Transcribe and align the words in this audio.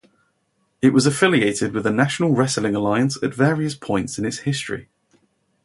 It 0.81 0.93
was 0.93 1.05
affiliated 1.05 1.73
with 1.73 1.83
the 1.83 1.91
National 1.91 2.31
Wrestling 2.31 2.73
Alliance 2.73 3.21
at 3.21 3.35
various 3.35 3.75
points 3.75 4.17
in 4.17 4.25
its 4.25 4.39
history. 4.39 4.89